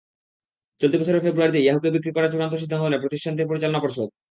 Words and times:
চলতি 0.81 0.95
বছরের 0.97 1.23
ফেব্রুয়ারিতে 1.25 1.59
ইয়াহুকে 1.61 1.89
বিক্রি 1.95 2.11
করার 2.13 2.31
চূড়ান্ত 2.33 2.53
সিদ্ধান্ত 2.61 2.83
নেয় 2.85 3.03
প্রতিষ্ঠানটির 3.03 3.49
পরিচালনা 3.51 3.83
পর্ষদ। 3.83 4.09